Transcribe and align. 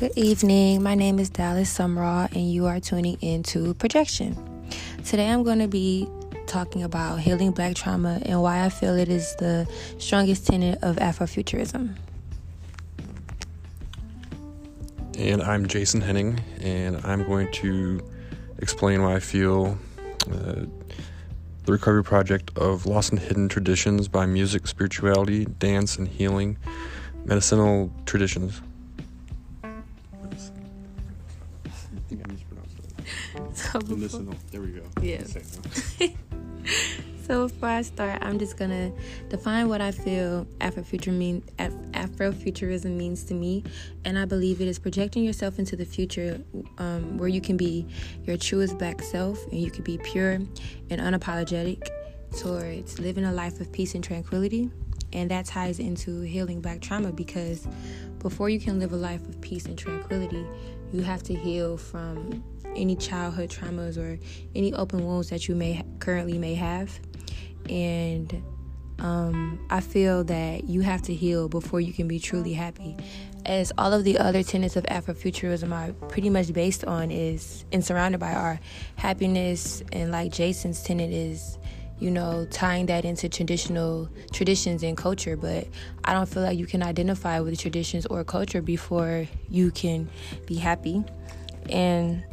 Good 0.00 0.16
evening. 0.16 0.82
My 0.82 0.94
name 0.94 1.18
is 1.18 1.28
Dallas 1.28 1.76
Sumraw, 1.76 2.34
and 2.34 2.50
you 2.50 2.64
are 2.64 2.80
tuning 2.80 3.18
into 3.20 3.74
Projection. 3.74 4.34
Today, 5.04 5.28
I'm 5.28 5.42
going 5.42 5.58
to 5.58 5.68
be 5.68 6.08
talking 6.46 6.84
about 6.84 7.20
healing 7.20 7.50
black 7.50 7.74
trauma 7.74 8.18
and 8.24 8.40
why 8.40 8.64
I 8.64 8.70
feel 8.70 8.96
it 8.96 9.10
is 9.10 9.36
the 9.36 9.68
strongest 9.98 10.46
tenet 10.46 10.78
of 10.80 10.96
Afrofuturism. 10.96 11.98
And 15.18 15.42
I'm 15.42 15.68
Jason 15.68 16.00
Henning, 16.00 16.40
and 16.62 16.96
I'm 17.04 17.22
going 17.24 17.52
to 17.52 18.00
explain 18.56 19.02
why 19.02 19.16
I 19.16 19.20
feel 19.20 19.76
uh, 20.32 20.64
the 21.64 21.72
Recovery 21.72 22.04
Project 22.04 22.56
of 22.56 22.86
Lost 22.86 23.10
and 23.10 23.18
Hidden 23.18 23.50
Traditions 23.50 24.08
by 24.08 24.24
Music, 24.24 24.66
Spirituality, 24.66 25.44
Dance, 25.44 25.98
and 25.98 26.08
Healing 26.08 26.56
Medicinal 27.26 27.92
Traditions. 28.06 28.62
So 33.54 33.80
Medicinal. 33.80 34.34
There 34.50 34.60
we 34.60 34.68
go. 34.68 34.82
Yeah. 35.00 35.22
So 37.30 37.46
before 37.46 37.68
I 37.68 37.82
start, 37.82 38.18
I'm 38.22 38.40
just 38.40 38.56
gonna 38.56 38.90
define 39.28 39.68
what 39.68 39.80
I 39.80 39.92
feel 39.92 40.46
Afrofuture 40.60 41.12
mean 41.12 41.44
Af- 41.60 41.72
Afrofuturism 41.92 42.96
means 42.96 43.22
to 43.26 43.34
me, 43.34 43.62
and 44.04 44.18
I 44.18 44.24
believe 44.24 44.60
it 44.60 44.66
is 44.66 44.80
projecting 44.80 45.22
yourself 45.22 45.60
into 45.60 45.76
the 45.76 45.84
future, 45.84 46.40
um, 46.78 47.18
where 47.18 47.28
you 47.28 47.40
can 47.40 47.56
be 47.56 47.86
your 48.24 48.36
truest 48.36 48.78
black 48.78 49.00
self, 49.00 49.40
and 49.52 49.60
you 49.60 49.70
can 49.70 49.84
be 49.84 49.96
pure 49.98 50.32
and 50.32 50.50
unapologetic 50.90 51.86
towards 52.36 52.98
living 52.98 53.24
a 53.24 53.32
life 53.32 53.60
of 53.60 53.70
peace 53.70 53.94
and 53.94 54.02
tranquility, 54.02 54.68
and 55.12 55.30
that 55.30 55.46
ties 55.46 55.78
into 55.78 56.22
healing 56.22 56.60
black 56.60 56.80
trauma 56.80 57.12
because 57.12 57.68
before 58.18 58.50
you 58.50 58.58
can 58.58 58.80
live 58.80 58.92
a 58.92 58.96
life 58.96 59.22
of 59.28 59.40
peace 59.40 59.66
and 59.66 59.78
tranquility, 59.78 60.44
you 60.92 61.02
have 61.02 61.22
to 61.24 61.34
heal 61.34 61.76
from 61.76 62.42
any 62.76 62.96
childhood 62.96 63.50
traumas 63.50 63.98
or 63.98 64.18
any 64.54 64.72
open 64.74 65.04
wounds 65.04 65.30
that 65.30 65.48
you 65.48 65.54
may 65.54 65.84
currently 65.98 66.38
may 66.38 66.54
have 66.54 67.00
and 67.68 68.42
um, 69.00 69.58
I 69.70 69.80
feel 69.80 70.24
that 70.24 70.64
you 70.64 70.82
have 70.82 71.02
to 71.02 71.14
heal 71.14 71.48
before 71.48 71.80
you 71.80 71.92
can 71.92 72.06
be 72.06 72.18
truly 72.18 72.52
happy. 72.52 72.96
As 73.46 73.72
all 73.78 73.92
of 73.92 74.04
the 74.04 74.18
other 74.18 74.42
tenets 74.42 74.76
of 74.76 74.84
Afrofuturism 74.84 75.72
are 75.72 75.92
pretty 76.08 76.28
much 76.28 76.52
based 76.52 76.84
on 76.84 77.10
is 77.10 77.64
and 77.72 77.82
surrounded 77.84 78.18
by 78.18 78.34
our 78.34 78.60
happiness, 78.96 79.82
and 79.92 80.12
like 80.12 80.32
Jason's 80.32 80.82
tenet 80.82 81.10
is, 81.10 81.56
you 82.00 82.10
know, 82.10 82.46
tying 82.50 82.86
that 82.86 83.04
into 83.04 83.28
traditional 83.28 84.08
traditions 84.32 84.82
and 84.82 84.96
culture. 84.96 85.36
But 85.36 85.68
I 86.04 86.12
don't 86.12 86.28
feel 86.28 86.42
like 86.42 86.58
you 86.58 86.66
can 86.66 86.82
identify 86.82 87.40
with 87.40 87.58
traditions 87.58 88.06
or 88.06 88.24
culture 88.24 88.62
before 88.62 89.26
you 89.48 89.70
can 89.70 90.08
be 90.46 90.56
happy. 90.56 91.04
And 91.68 92.24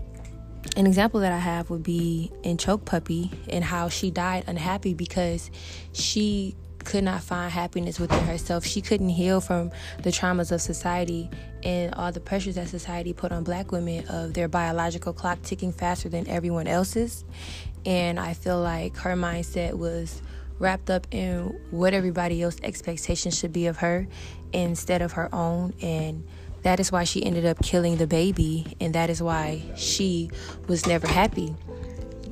an 0.76 0.88
example 0.88 1.20
that 1.20 1.32
I 1.32 1.38
have 1.38 1.70
would 1.70 1.84
be 1.84 2.32
in 2.44 2.58
Choke 2.58 2.86
Puppy 2.86 3.32
and 3.50 3.64
how 3.64 3.90
she 3.90 4.10
died 4.10 4.46
unhappy 4.48 4.94
because 4.94 5.52
she 5.94 6.56
could 6.88 7.04
not 7.04 7.22
find 7.22 7.52
happiness 7.52 8.00
within 8.00 8.24
herself. 8.24 8.66
She 8.66 8.82
couldn't 8.82 9.10
heal 9.10 9.42
from 9.42 9.72
the 10.04 10.10
traumas 10.10 10.54
of 10.54 10.62
society 10.62 11.30
and 11.62 11.94
all 11.96 12.14
the 12.14 12.22
pressures 12.22 12.56
that 12.56 12.70
society 12.70 13.12
put 13.12 13.34
on 13.34 13.44
black 13.44 13.74
women 13.74 14.08
of 14.08 14.34
their 14.34 14.48
biological 14.48 15.12
clock 15.12 15.42
ticking 15.42 15.74
faster 15.74 16.08
than 16.08 16.26
everyone 16.30 16.66
else's. 16.66 17.26
And 17.86 18.18
I 18.18 18.34
feel 18.34 18.62
like 18.62 18.96
her 18.98 19.16
mindset 19.16 19.74
was 19.74 20.22
wrapped 20.60 20.90
up 20.90 21.06
in 21.12 21.60
what 21.72 21.94
everybody 21.94 22.42
else's 22.42 22.62
expectations 22.64 23.38
should 23.38 23.52
be 23.52 23.68
of 23.68 23.78
her 23.78 24.08
instead 24.54 25.02
of 25.02 25.12
her 25.12 25.34
own 25.36 25.74
and 25.82 26.26
that 26.64 26.80
is 26.80 26.92
why 26.92 27.04
she 27.04 27.24
ended 27.24 27.46
up 27.46 27.62
killing 27.62 27.98
the 27.98 28.08
baby, 28.08 28.76
and 28.82 28.94
that 28.96 29.10
is 29.10 29.22
why 29.22 29.62
she 29.78 30.30
was 30.68 30.86
never 30.86 31.08
happy. 31.08 31.56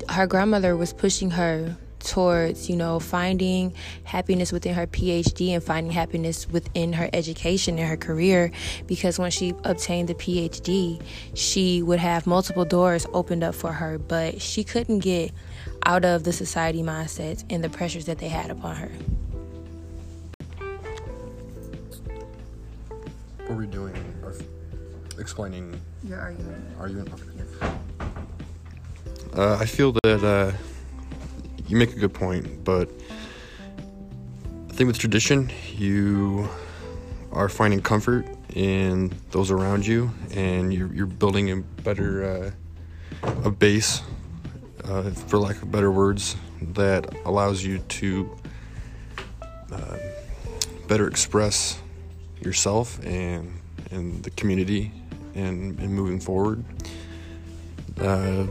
Her 0.10 0.28
grandmother 0.28 0.76
was 0.76 0.92
pushing 0.92 1.32
her 1.32 1.78
towards, 2.06 2.70
you 2.70 2.76
know, 2.76 3.00
finding 3.00 3.74
happiness 4.04 4.52
within 4.52 4.74
her 4.76 4.88
PhD 4.88 5.50
and 5.50 5.64
finding 5.64 5.92
happiness 5.92 6.48
within 6.48 6.94
her 6.94 7.10
education 7.14 7.78
and 7.80 7.88
her 7.88 7.98
career 7.98 8.52
because 8.88 9.20
when 9.20 9.32
she 9.32 9.54
obtained 9.64 10.10
the 10.10 10.16
PhD, 10.16 11.02
she 11.34 11.82
would 11.82 12.00
have 12.00 12.28
multiple 12.28 12.66
doors 12.66 13.06
opened 13.14 13.44
up 13.44 13.56
for 13.56 13.74
her, 13.74 13.98
but 13.98 14.42
she 14.42 14.64
couldn't 14.64 15.00
get 15.00 15.32
out 15.86 16.06
of 16.06 16.24
the 16.24 16.34
society 16.34 16.82
mindsets 16.82 17.44
and 17.50 17.64
the 17.64 17.70
pressures 17.70 18.06
that 18.06 18.18
they 18.18 18.30
had 18.30 18.50
upon 18.50 18.76
her. 18.76 18.92
What 23.40 23.52
are 23.52 23.56
we 23.56 23.68
doing? 23.68 23.94
Or 24.24 24.34
explaining 25.20 25.80
Your 26.04 26.20
argument. 26.20 26.66
argument? 26.80 27.10
Okay. 27.14 27.74
Uh, 29.36 29.58
I 29.60 29.66
feel 29.66 29.92
that 30.04 30.24
uh, 30.24 30.52
you 31.68 31.78
make 31.78 31.94
a 31.94 32.00
good 32.00 32.14
point, 32.14 32.64
but 32.64 32.90
I 34.70 34.74
think 34.74 34.88
with 34.88 34.98
tradition, 34.98 35.52
you 35.76 36.48
are 37.32 37.50
finding 37.50 37.82
comfort 37.82 38.26
in 38.54 39.14
those 39.32 39.52
around 39.52 39.86
you, 39.86 40.12
and 40.32 40.74
you're, 40.74 40.94
you're 40.94 41.06
building 41.06 41.52
a 41.52 41.58
better 41.58 42.24
uh, 42.24 42.52
a 43.44 43.50
base, 43.50 44.02
uh, 44.84 45.10
for 45.12 45.40
lack 45.40 45.62
of 45.62 45.72
better 45.72 45.92
words, 45.92 46.36
that 46.74 47.14
allows 47.26 47.64
you 47.64 47.80
to 47.80 48.38
uh, 49.72 49.98
better 50.88 51.08
express 51.08 51.80
yourself 52.42 53.04
and 53.04 53.60
and 53.92 54.24
the 54.24 54.30
community 54.32 54.92
and, 55.36 55.80
and 55.80 55.94
moving 55.94 56.20
forward. 56.20 56.64
Uh, 58.00 58.46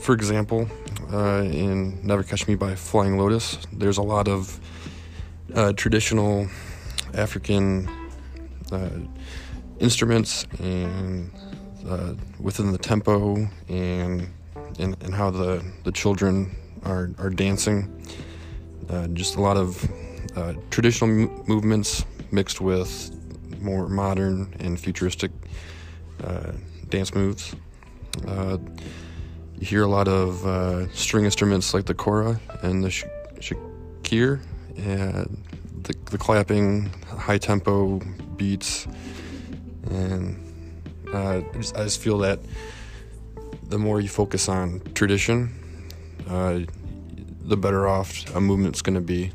for 0.00 0.12
example, 0.12 0.68
uh, 1.12 1.42
in 1.42 2.04
Never 2.06 2.22
Catch 2.22 2.48
Me 2.48 2.54
by 2.54 2.74
Flying 2.74 3.18
Lotus, 3.18 3.58
there's 3.72 3.98
a 3.98 4.02
lot 4.02 4.28
of 4.28 4.60
uh, 5.54 5.72
traditional 5.72 6.48
African 7.14 7.88
uh, 8.72 8.88
instruments 9.78 10.46
and 10.58 11.30
uh, 11.88 12.14
within 12.40 12.72
the 12.72 12.78
tempo 12.78 13.48
and, 13.68 14.28
and 14.78 14.96
and 15.02 15.14
how 15.14 15.30
the 15.30 15.64
the 15.84 15.92
children 15.92 16.54
are 16.84 17.10
are 17.18 17.30
dancing. 17.30 17.88
Uh, 18.88 19.06
just 19.08 19.36
a 19.36 19.40
lot 19.40 19.56
of 19.56 19.88
traditional 20.70 21.10
m- 21.10 21.42
movements 21.46 22.04
mixed 22.30 22.60
with 22.60 23.12
more 23.60 23.88
modern 23.88 24.54
and 24.60 24.78
futuristic 24.78 25.30
dance 26.88 27.14
moves. 27.14 27.54
Uh, 28.26 28.58
you 29.58 29.66
hear 29.66 29.82
a 29.82 29.88
lot 29.88 30.08
of 30.08 30.46
uh, 30.46 30.88
string 30.92 31.24
instruments 31.24 31.72
like 31.72 31.86
the 31.86 31.94
kora 31.94 32.40
and 32.62 32.84
the 32.84 32.90
sh- 32.90 33.04
shekere, 33.38 34.40
and 34.76 35.42
the, 35.82 35.94
the 36.10 36.18
clapping, 36.18 36.90
high 37.08 37.38
tempo 37.38 37.98
beats, 38.36 38.86
and 39.90 40.38
uh, 41.12 41.38
I 41.38 41.44
just, 41.54 41.76
I 41.76 41.84
just 41.84 42.00
feel 42.00 42.18
that 42.18 42.40
the 43.68 43.78
more 43.78 44.00
you 44.00 44.08
focus 44.08 44.48
on 44.48 44.80
tradition, 44.94 45.54
uh, 46.28 46.60
the 47.42 47.56
better 47.56 47.88
off 47.88 48.34
a 48.34 48.40
movement's 48.40 48.82
going 48.82 48.94
to 48.94 49.00
be. 49.00 49.32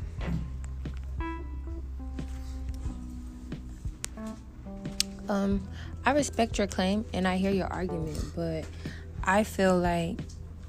Um, 5.28 5.66
I 6.04 6.12
respect 6.12 6.58
your 6.58 6.66
claim 6.66 7.04
and 7.14 7.26
I 7.26 7.36
hear 7.36 7.50
your 7.50 7.68
argument, 7.68 8.18
but 8.36 8.66
I 9.24 9.44
feel 9.44 9.78
like 9.78 10.18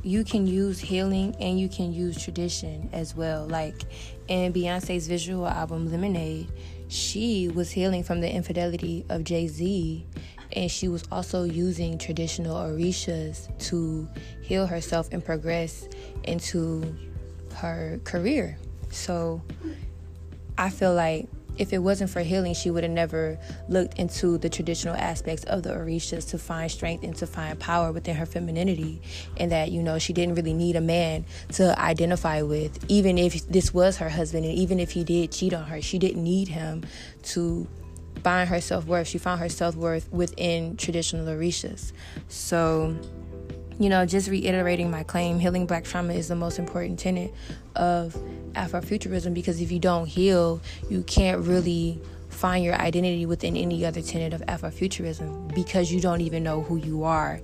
you 0.03 0.23
can 0.23 0.45
use 0.45 0.79
healing 0.79 1.35
and 1.39 1.59
you 1.59 1.69
can 1.69 1.93
use 1.93 2.21
tradition 2.21 2.89
as 2.91 3.15
well. 3.15 3.47
Like 3.47 3.83
in 4.27 4.53
Beyonce's 4.53 5.07
visual 5.07 5.47
album 5.47 5.89
Lemonade, 5.91 6.51
she 6.87 7.47
was 7.47 7.71
healing 7.71 8.03
from 8.03 8.21
the 8.21 8.29
infidelity 8.29 9.05
of 9.09 9.23
Jay 9.23 9.47
Z, 9.47 10.05
and 10.51 10.69
she 10.69 10.87
was 10.87 11.03
also 11.11 11.43
using 11.43 11.97
traditional 11.97 12.55
orishas 12.55 13.47
to 13.69 14.07
heal 14.41 14.67
herself 14.67 15.09
and 15.11 15.23
progress 15.23 15.87
into 16.25 16.95
her 17.55 17.99
career. 18.03 18.57
So 18.91 19.41
I 20.57 20.69
feel 20.69 20.93
like 20.93 21.27
if 21.57 21.71
it 21.73 21.79
wasn't 21.79 22.09
for 22.09 22.21
healing, 22.21 22.53
she 22.53 22.71
would 22.71 22.83
have 22.83 22.91
never 22.91 23.37
looked 23.69 23.99
into 23.99 24.37
the 24.37 24.49
traditional 24.49 24.95
aspects 24.95 25.43
of 25.45 25.63
the 25.63 25.69
Orishas 25.69 26.29
to 26.31 26.37
find 26.37 26.69
strength 26.71 27.03
and 27.03 27.15
to 27.17 27.27
find 27.27 27.59
power 27.59 27.91
within 27.91 28.15
her 28.15 28.25
femininity. 28.25 29.01
And 29.37 29.51
that, 29.51 29.71
you 29.71 29.83
know, 29.83 29.99
she 29.99 30.13
didn't 30.13 30.35
really 30.35 30.53
need 30.53 30.75
a 30.75 30.81
man 30.81 31.25
to 31.53 31.79
identify 31.79 32.41
with, 32.41 32.83
even 32.87 33.17
if 33.17 33.47
this 33.47 33.73
was 33.73 33.97
her 33.97 34.09
husband 34.09 34.45
and 34.45 34.53
even 34.55 34.79
if 34.79 34.91
he 34.91 35.03
did 35.03 35.31
cheat 35.31 35.53
on 35.53 35.65
her, 35.65 35.81
she 35.81 35.99
didn't 35.99 36.23
need 36.23 36.47
him 36.47 36.83
to 37.23 37.67
find 38.23 38.49
her 38.49 38.61
self 38.61 38.85
worth. 38.85 39.07
She 39.07 39.17
found 39.17 39.39
her 39.39 39.49
self 39.49 39.75
worth 39.75 40.11
within 40.11 40.77
traditional 40.77 41.25
Orishas. 41.27 41.91
So, 42.29 42.95
you 43.79 43.89
know, 43.89 44.05
just 44.05 44.29
reiterating 44.29 44.89
my 44.89 45.03
claim, 45.03 45.39
healing 45.39 45.65
black 45.65 45.83
trauma 45.83 46.13
is 46.13 46.27
the 46.27 46.35
most 46.35 46.59
important 46.59 46.99
tenet 46.99 47.33
of 47.75 48.15
Afrofuturism 48.53 49.33
because 49.33 49.61
if 49.61 49.71
you 49.71 49.79
don't 49.79 50.07
heal, 50.07 50.61
you 50.89 51.03
can't 51.03 51.45
really 51.45 52.01
find 52.29 52.63
your 52.63 52.75
identity 52.75 53.25
within 53.25 53.55
any 53.55 53.85
other 53.85 54.01
tenet 54.01 54.33
of 54.33 54.41
Afrofuturism 54.41 55.53
because 55.53 55.91
you 55.91 56.01
don't 56.01 56.21
even 56.21 56.43
know 56.43 56.61
who 56.61 56.77
you 56.77 57.03
are. 57.03 57.39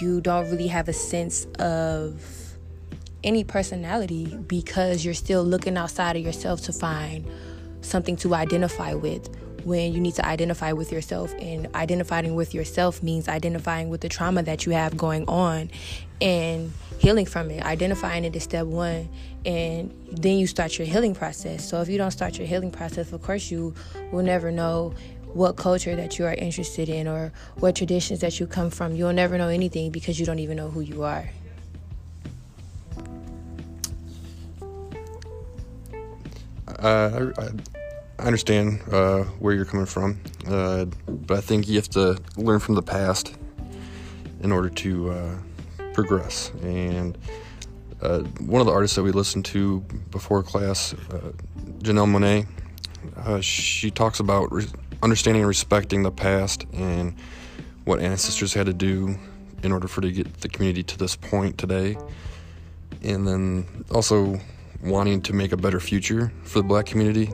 You 0.00 0.20
don't 0.20 0.50
really 0.50 0.68
have 0.68 0.88
a 0.88 0.92
sense 0.92 1.46
of 1.58 2.20
any 3.24 3.44
personality 3.44 4.36
because 4.46 5.04
you're 5.04 5.14
still 5.14 5.44
looking 5.44 5.76
outside 5.76 6.16
of 6.16 6.22
yourself 6.22 6.60
to 6.62 6.72
find 6.72 7.26
something 7.80 8.16
to 8.16 8.34
identify 8.34 8.94
with 8.94 9.28
when 9.64 9.92
you 9.92 10.00
need 10.00 10.14
to 10.14 10.26
identify 10.26 10.72
with 10.72 10.90
yourself 10.90 11.32
and 11.38 11.72
identifying 11.74 12.34
with 12.34 12.52
yourself 12.52 13.02
means 13.02 13.28
identifying 13.28 13.88
with 13.88 14.00
the 14.00 14.08
trauma 14.08 14.42
that 14.42 14.66
you 14.66 14.72
have 14.72 14.96
going 14.96 15.24
on 15.28 15.70
and 16.22 16.72
healing 16.98 17.26
from 17.26 17.50
it. 17.50 17.62
Identifying 17.64 18.24
it 18.24 18.34
is 18.36 18.44
step 18.44 18.66
one 18.66 19.08
and 19.44 19.92
then 20.12 20.38
you 20.38 20.46
start 20.46 20.78
your 20.78 20.86
healing 20.86 21.14
process. 21.14 21.68
So 21.68 21.80
if 21.82 21.88
you 21.88 21.98
don't 21.98 22.12
start 22.12 22.38
your 22.38 22.46
healing 22.46 22.70
process 22.70 23.12
of 23.12 23.20
course 23.22 23.50
you 23.50 23.74
will 24.12 24.22
never 24.22 24.52
know 24.52 24.94
what 25.34 25.56
culture 25.56 25.96
that 25.96 26.18
you 26.18 26.26
are 26.26 26.34
interested 26.34 26.88
in 26.88 27.08
or 27.08 27.32
what 27.56 27.74
traditions 27.74 28.20
that 28.20 28.38
you 28.38 28.46
come 28.46 28.70
from. 28.70 28.94
You'll 28.94 29.12
never 29.12 29.36
know 29.36 29.48
anything 29.48 29.90
because 29.90 30.20
you 30.20 30.26
don't 30.26 30.38
even 30.38 30.56
know 30.56 30.70
who 30.70 30.80
you 30.80 31.02
are. 31.02 31.28
Uh, 36.78 37.32
I, 37.38 37.48
I 38.18 38.26
understand 38.26 38.80
uh, 38.92 39.22
where 39.40 39.54
you're 39.54 39.64
coming 39.64 39.86
from, 39.86 40.20
uh, 40.46 40.84
but 41.08 41.38
I 41.38 41.40
think 41.40 41.68
you 41.68 41.76
have 41.76 41.88
to 41.90 42.18
learn 42.36 42.60
from 42.60 42.74
the 42.74 42.82
past 42.82 43.34
in 44.42 44.52
order 44.52 44.68
to 44.68 45.10
uh, 45.10 45.36
progress. 45.94 46.50
And 46.62 47.16
uh, 48.00 48.20
one 48.40 48.60
of 48.60 48.66
the 48.66 48.72
artists 48.72 48.96
that 48.96 49.02
we 49.02 49.12
listened 49.12 49.44
to 49.46 49.80
before 50.10 50.42
class, 50.42 50.92
uh, 50.92 51.32
Janelle 51.78 52.08
Monáe, 52.08 52.46
uh, 53.16 53.40
she 53.40 53.90
talks 53.90 54.20
about 54.20 54.52
re- 54.52 54.66
understanding 55.02 55.42
and 55.42 55.48
respecting 55.48 56.02
the 56.02 56.10
past 56.10 56.66
and 56.72 57.14
what 57.84 58.00
ancestors 58.00 58.54
had 58.54 58.66
to 58.66 58.72
do 58.72 59.16
in 59.62 59.72
order 59.72 59.88
for 59.88 60.00
to 60.00 60.10
get 60.10 60.40
the 60.40 60.48
community 60.48 60.82
to 60.82 60.98
this 60.98 61.16
point 61.16 61.58
today, 61.58 61.96
and 63.02 63.26
then 63.26 63.84
also 63.92 64.40
wanting 64.82 65.22
to 65.22 65.32
make 65.32 65.52
a 65.52 65.56
better 65.56 65.78
future 65.78 66.32
for 66.42 66.58
the 66.58 66.64
black 66.64 66.86
community 66.86 67.30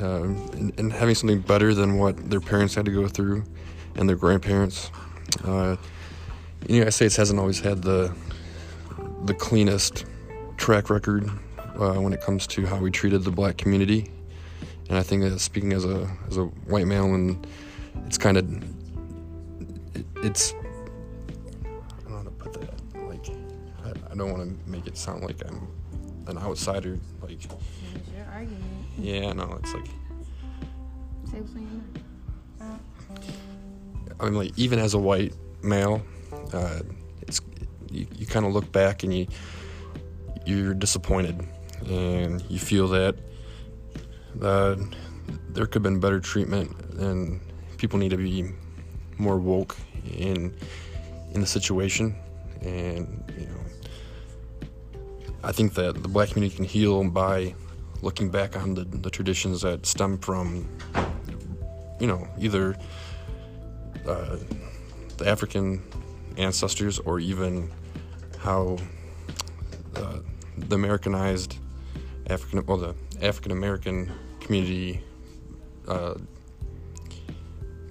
uh, 0.00 0.22
and, 0.22 0.78
and, 0.78 0.92
having 0.92 1.14
something 1.14 1.40
better 1.40 1.74
than 1.74 1.98
what 1.98 2.16
their 2.28 2.40
parents 2.40 2.74
had 2.74 2.84
to 2.84 2.90
go 2.90 3.08
through 3.08 3.44
and 3.96 4.08
their 4.08 4.16
grandparents. 4.16 4.90
Uh, 5.44 5.76
the 6.66 6.72
United 6.72 6.92
States 6.92 7.16
hasn't 7.16 7.38
always 7.38 7.60
had 7.60 7.82
the 7.82 8.14
the 9.24 9.34
cleanest 9.34 10.04
track 10.56 10.90
record 10.90 11.28
uh, 11.78 11.94
when 11.94 12.12
it 12.12 12.20
comes 12.20 12.46
to 12.46 12.66
how 12.66 12.78
we 12.78 12.90
treated 12.90 13.24
the 13.24 13.30
black 13.30 13.56
community, 13.56 14.10
and 14.88 14.98
I 14.98 15.02
think 15.02 15.22
that 15.22 15.38
speaking 15.40 15.72
as 15.72 15.84
a 15.84 16.10
as 16.28 16.36
a 16.36 16.44
white 16.44 16.86
male, 16.86 17.14
and 17.14 17.46
it's 18.06 18.18
kind 18.18 18.36
of 18.36 18.50
it, 19.94 20.06
it's 20.22 20.54
I 20.54 22.02
don't 22.04 22.10
know 22.10 22.16
how 22.16 22.22
to 22.22 22.30
put 22.30 22.52
that. 22.54 23.08
Like 23.08 23.26
I, 23.84 24.12
I 24.12 24.14
don't 24.14 24.30
want 24.30 24.42
to 24.42 24.70
make 24.70 24.86
it 24.86 24.96
sound 24.96 25.22
like 25.22 25.42
I'm 25.46 25.66
an 26.26 26.38
outsider. 26.38 26.98
Like 27.20 27.44
your 27.44 28.26
argument. 28.32 28.64
Yeah, 28.98 29.32
no, 29.32 29.58
it's 29.62 29.74
like. 29.74 29.88
I 34.20 34.24
mean, 34.26 34.34
like 34.34 34.52
even 34.56 34.78
as 34.78 34.94
a 34.94 34.98
white 34.98 35.34
male, 35.62 36.02
uh, 36.52 36.80
it's 37.22 37.40
you, 37.90 38.06
you 38.16 38.26
kind 38.26 38.46
of 38.46 38.52
look 38.52 38.70
back 38.72 39.02
and 39.02 39.14
you 39.14 39.26
you're 40.44 40.74
disappointed, 40.74 41.46
and 41.86 42.42
you 42.48 42.58
feel 42.58 42.88
that 42.88 43.16
uh, 44.42 44.76
there 45.50 45.66
could 45.66 45.74
have 45.74 45.82
been 45.82 46.00
better 46.00 46.20
treatment, 46.20 46.74
and 46.98 47.40
people 47.76 47.98
need 47.98 48.10
to 48.10 48.16
be 48.16 48.50
more 49.18 49.38
woke 49.38 49.76
in 50.16 50.54
in 51.32 51.40
the 51.40 51.46
situation, 51.46 52.14
and 52.60 53.24
you 53.38 53.46
know, 53.46 53.60
I 55.44 55.52
think 55.52 55.74
that 55.74 56.02
the 56.02 56.08
black 56.08 56.30
community 56.30 56.56
can 56.56 56.64
heal 56.64 57.04
by 57.04 57.54
looking 58.02 58.30
back 58.30 58.56
on 58.56 58.74
the, 58.74 58.84
the 58.84 59.10
traditions 59.10 59.62
that 59.62 59.86
stem 59.86 60.18
from, 60.18 60.68
you 62.00 62.06
know, 62.06 62.28
either 62.38 62.76
uh, 64.06 64.36
the 65.18 65.28
African 65.28 65.82
ancestors 66.38 66.98
or 66.98 67.20
even 67.20 67.70
how 68.38 68.76
uh, 69.96 70.18
the 70.56 70.74
Americanized 70.74 71.58
African, 72.28 72.64
well, 72.66 72.78
the 72.78 72.94
African 73.20 73.52
American 73.52 74.10
community 74.40 75.02
uh, 75.88 76.14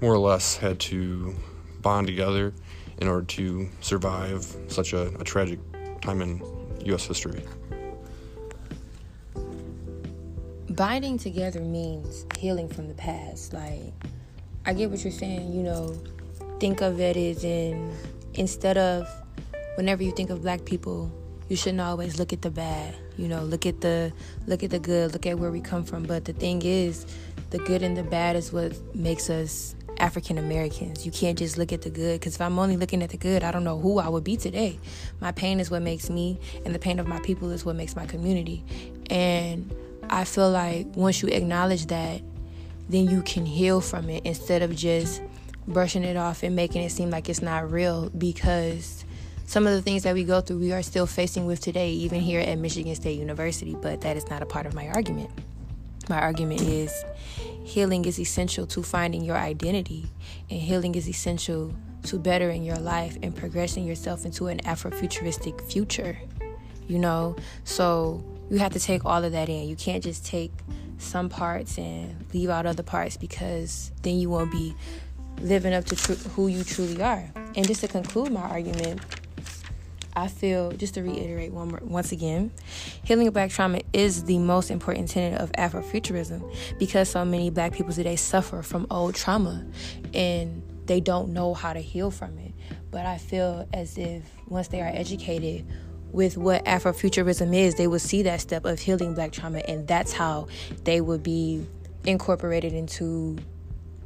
more 0.01 0.13
or 0.13 0.19
less 0.19 0.57
had 0.57 0.79
to 0.79 1.35
bond 1.81 2.07
together 2.07 2.53
in 2.99 3.07
order 3.07 3.25
to 3.25 3.69
survive 3.81 4.43
such 4.67 4.93
a, 4.93 5.07
a 5.19 5.23
tragic 5.23 5.59
time 6.01 6.21
in 6.21 6.41
U.S. 6.85 7.05
history. 7.05 7.43
binding 10.81 11.17
together 11.17 11.59
means 11.59 12.25
healing 12.37 12.67
from 12.67 12.87
the 12.87 12.93
past. 12.93 13.53
Like, 13.53 13.93
I 14.65 14.73
get 14.73 14.89
what 14.89 15.03
you're 15.03 15.11
saying, 15.11 15.53
you 15.53 15.63
know, 15.63 15.95
think 16.59 16.81
of 16.81 16.99
it 16.99 17.17
as 17.17 17.43
in 17.43 17.93
instead 18.33 18.77
of 18.77 19.07
whenever 19.75 20.03
you 20.03 20.11
think 20.11 20.29
of 20.29 20.41
black 20.41 20.65
people, 20.65 21.11
you 21.49 21.55
shouldn't 21.55 21.81
always 21.81 22.17
look 22.17 22.31
at 22.31 22.41
the 22.41 22.51
bad. 22.51 22.95
You 23.17 23.27
know, 23.27 23.43
look 23.43 23.65
at 23.65 23.81
the 23.81 24.13
look 24.47 24.63
at 24.63 24.69
the 24.69 24.79
good, 24.79 25.13
look 25.13 25.25
at 25.25 25.37
where 25.37 25.51
we 25.51 25.59
come 25.61 25.83
from. 25.83 26.03
But 26.03 26.25
the 26.25 26.33
thing 26.33 26.61
is, 26.63 27.05
the 27.49 27.59
good 27.59 27.83
and 27.83 27.95
the 27.97 28.03
bad 28.03 28.35
is 28.35 28.53
what 28.53 28.73
makes 28.95 29.29
us 29.29 29.75
African 29.97 30.37
Americans. 30.37 31.05
You 31.05 31.11
can't 31.11 31.37
just 31.37 31.57
look 31.57 31.71
at 31.71 31.81
the 31.81 31.89
good 31.89 32.19
because 32.19 32.35
if 32.35 32.41
I'm 32.41 32.57
only 32.57 32.77
looking 32.77 33.03
at 33.03 33.09
the 33.09 33.17
good, 33.17 33.43
I 33.43 33.51
don't 33.51 33.63
know 33.63 33.79
who 33.79 33.99
I 33.99 34.07
would 34.07 34.23
be 34.23 34.37
today. 34.37 34.79
My 35.19 35.31
pain 35.31 35.59
is 35.59 35.69
what 35.69 35.81
makes 35.81 36.09
me, 36.09 36.39
and 36.65 36.73
the 36.73 36.79
pain 36.79 36.99
of 36.99 37.07
my 37.07 37.19
people 37.19 37.51
is 37.51 37.65
what 37.65 37.75
makes 37.75 37.95
my 37.95 38.05
community. 38.05 38.63
And 39.09 39.73
I 40.09 40.23
feel 40.23 40.49
like 40.49 40.87
once 40.95 41.21
you 41.21 41.27
acknowledge 41.29 41.87
that, 41.87 42.21
then 42.89 43.09
you 43.09 43.21
can 43.21 43.45
heal 43.45 43.79
from 43.79 44.09
it 44.09 44.25
instead 44.25 44.61
of 44.61 44.75
just 44.75 45.21
brushing 45.67 46.03
it 46.03 46.17
off 46.17 46.43
and 46.43 46.55
making 46.55 46.83
it 46.83 46.91
seem 46.91 47.09
like 47.09 47.29
it's 47.29 47.41
not 47.41 47.71
real 47.71 48.09
because 48.09 49.05
some 49.45 49.67
of 49.67 49.73
the 49.73 49.81
things 49.81 50.03
that 50.03 50.13
we 50.13 50.23
go 50.23 50.41
through 50.41 50.57
we 50.57 50.71
are 50.71 50.81
still 50.81 51.05
facing 51.05 51.45
with 51.45 51.59
today 51.59 51.91
even 51.91 52.19
here 52.19 52.39
at 52.39 52.57
Michigan 52.57 52.95
State 52.95 53.19
University 53.19 53.75
but 53.81 54.01
that 54.01 54.17
is 54.17 54.29
not 54.29 54.41
a 54.41 54.45
part 54.45 54.65
of 54.65 54.73
my 54.73 54.87
argument 54.89 55.29
my 56.09 56.19
argument 56.19 56.61
is 56.61 57.05
healing 57.63 58.05
is 58.05 58.19
essential 58.19 58.65
to 58.65 58.81
finding 58.81 59.23
your 59.23 59.37
identity 59.37 60.05
and 60.49 60.59
healing 60.59 60.95
is 60.95 61.07
essential 61.07 61.73
to 62.03 62.17
bettering 62.17 62.63
your 62.63 62.77
life 62.77 63.17
and 63.21 63.35
progressing 63.35 63.85
yourself 63.85 64.25
into 64.25 64.47
an 64.47 64.59
afrofuturistic 64.59 65.61
future 65.71 66.17
you 66.87 66.97
know 66.97 67.35
so 67.63 68.23
you 68.51 68.57
have 68.57 68.73
to 68.73 68.79
take 68.79 69.05
all 69.05 69.23
of 69.23 69.31
that 69.31 69.47
in. 69.47 69.67
You 69.67 69.77
can't 69.77 70.03
just 70.03 70.25
take 70.25 70.51
some 70.97 71.29
parts 71.29 71.77
and 71.77 72.25
leave 72.33 72.49
out 72.49 72.65
other 72.65 72.83
parts 72.83 73.15
because 73.15 73.91
then 74.03 74.19
you 74.19 74.29
won't 74.29 74.51
be 74.51 74.75
living 75.41 75.73
up 75.73 75.85
to 75.85 75.95
tr- 75.95 76.13
who 76.29 76.47
you 76.47 76.63
truly 76.63 77.01
are. 77.01 77.29
And 77.55 77.67
just 77.67 77.81
to 77.81 77.87
conclude 77.87 78.31
my 78.31 78.41
argument, 78.41 79.01
I 80.15 80.27
feel, 80.27 80.71
just 80.73 80.95
to 80.95 81.03
reiterate 81.03 81.53
one 81.53 81.69
more, 81.69 81.79
once 81.83 82.11
again, 82.11 82.51
healing 83.03 83.27
of 83.27 83.33
black 83.33 83.49
trauma 83.51 83.81
is 83.93 84.25
the 84.25 84.37
most 84.37 84.71
important 84.71 85.09
tenet 85.09 85.39
of 85.39 85.51
Afrofuturism 85.53 86.53
because 86.77 87.09
so 87.09 87.23
many 87.23 87.49
black 87.49 87.73
people 87.73 87.93
today 87.93 88.15
suffer 88.15 88.61
from 88.61 88.87
old 88.91 89.15
trauma 89.15 89.65
and 90.13 90.61
they 90.85 90.99
don't 90.99 91.31
know 91.31 91.53
how 91.53 91.73
to 91.73 91.79
heal 91.79 92.11
from 92.11 92.37
it. 92.37 92.53
But 92.89 93.05
I 93.05 93.17
feel 93.17 93.67
as 93.73 93.97
if 93.97 94.23
once 94.47 94.67
they 94.67 94.81
are 94.81 94.91
educated, 94.93 95.65
with 96.11 96.37
what 96.37 96.65
Afrofuturism 96.65 97.55
is, 97.55 97.75
they 97.75 97.87
will 97.87 97.99
see 97.99 98.23
that 98.23 98.41
step 98.41 98.65
of 98.65 98.79
healing 98.79 99.13
black 99.13 99.31
trauma, 99.31 99.59
and 99.59 99.87
that's 99.87 100.11
how 100.11 100.47
they 100.83 100.99
would 100.99 101.23
be 101.23 101.65
incorporated 102.03 102.73
into 102.73 103.37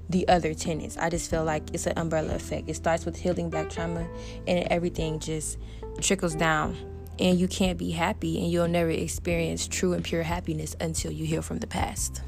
the 0.10 0.28
other 0.28 0.54
tenants. 0.54 0.98
I 0.98 1.10
just 1.10 1.30
feel 1.30 1.44
like 1.44 1.74
it's 1.74 1.88
an 1.88 1.98
umbrella 1.98 2.36
effect. 2.36 2.70
It 2.70 2.76
starts 2.76 3.06
with 3.06 3.18
healing 3.18 3.50
black 3.50 3.70
trauma, 3.70 4.08
and 4.48 4.68
everything 4.70 5.20
just 5.20 5.58
trickles 6.02 6.36
down. 6.36 6.76
And 7.18 7.40
you 7.40 7.48
can't 7.48 7.78
be 7.78 7.92
happy, 7.92 8.42
and 8.42 8.52
you'll 8.52 8.68
never 8.68 8.90
experience 8.90 9.68
true 9.68 9.94
and 9.94 10.04
pure 10.04 10.24
happiness 10.24 10.76
until 10.82 11.12
you 11.12 11.26
heal 11.26 11.42
from 11.42 11.60
the 11.60 11.68
past. 11.68 12.22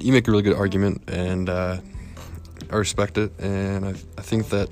You 0.00 0.12
make 0.12 0.28
a 0.28 0.30
really 0.30 0.42
good 0.42 0.56
argument, 0.56 1.02
and 1.08 1.48
uh, 1.48 1.78
I 2.70 2.76
respect 2.76 3.16
it. 3.18 3.32
And 3.38 3.84
I, 3.84 3.90
I 3.90 4.22
think 4.22 4.48
that 4.50 4.68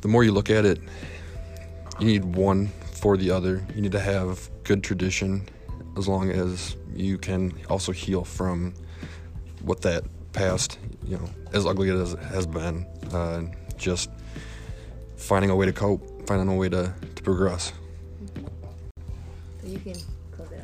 the 0.00 0.08
more 0.08 0.22
you 0.24 0.32
look 0.32 0.50
at 0.50 0.64
it, 0.64 0.80
you 1.98 2.06
need 2.06 2.24
one 2.24 2.68
for 2.94 3.16
the 3.16 3.30
other. 3.30 3.64
You 3.74 3.82
need 3.82 3.92
to 3.92 4.00
have 4.00 4.48
good 4.64 4.82
tradition 4.84 5.48
as 5.96 6.06
long 6.08 6.30
as 6.30 6.76
you 6.94 7.18
can 7.18 7.52
also 7.70 7.92
heal 7.92 8.24
from 8.24 8.74
what 9.62 9.82
that 9.82 10.04
past, 10.32 10.78
you 11.04 11.16
know, 11.16 11.28
as 11.52 11.66
ugly 11.66 11.90
as 11.90 12.12
it 12.14 12.18
has 12.20 12.46
been. 12.46 12.86
Uh, 13.12 13.42
just 13.76 14.10
finding 15.16 15.50
a 15.50 15.56
way 15.56 15.66
to 15.66 15.72
cope, 15.72 16.26
finding 16.26 16.48
a 16.48 16.54
way 16.54 16.68
to, 16.68 16.92
to 17.14 17.22
progress. 17.22 17.72
So 19.60 19.66
you 19.66 19.78
can 19.78 19.94
close 20.32 20.50
it 20.52 20.60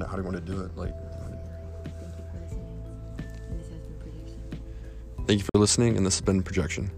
out. 0.00 0.08
how 0.08 0.16
do 0.16 0.22
you 0.22 0.28
want 0.28 0.36
to 0.36 0.52
do 0.52 0.60
it? 0.62 0.76
Like, 0.76 0.94
Thank 0.96 2.20
you 2.20 2.26
for 2.32 2.38
listening, 2.38 2.76
and 3.56 3.56
this 3.56 3.64
has 3.64 3.80
been 3.80 3.98
projection. 4.04 5.20
thank 5.26 5.40
you 5.40 5.46
for 5.52 5.58
listening, 5.58 5.96
and 5.96 6.06
this 6.06 6.14
has 6.14 6.20
been 6.20 6.42
projection. 6.42 6.90